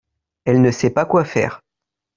[0.45, 1.61] elle ne sait pas quoi faire.